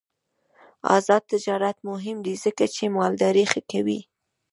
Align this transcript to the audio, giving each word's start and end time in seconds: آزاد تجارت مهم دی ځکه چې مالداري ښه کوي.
آزاد 0.95 1.23
تجارت 1.33 1.77
مهم 1.89 2.17
دی 2.25 2.35
ځکه 2.43 2.65
چې 2.75 2.93
مالداري 2.97 3.45
ښه 3.51 3.61
کوي. 3.71 3.99